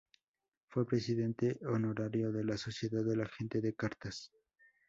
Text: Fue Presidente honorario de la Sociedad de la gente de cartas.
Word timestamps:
Fue 0.69 0.83
Presidente 0.87 1.59
honorario 1.67 2.31
de 2.31 2.43
la 2.43 2.57
Sociedad 2.57 3.03
de 3.05 3.15
la 3.15 3.27
gente 3.27 3.61
de 3.61 3.75
cartas. 3.75 4.31